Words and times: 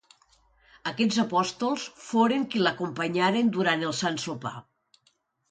Aquests 0.91 1.19
apòstols 1.23 1.83
foren 2.05 2.47
qui 2.55 2.63
l'acompanyaren 2.63 3.53
durant 3.59 3.87
el 3.91 3.95
Sant 4.01 4.21
Sopar. 4.27 4.57